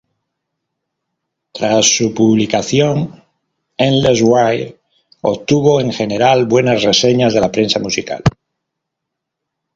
[1.51, 3.23] Tras su publicación,
[3.77, 4.79] "Endless Wire"
[5.21, 8.23] obtuvo en general buenas reseñas de la prensa musical.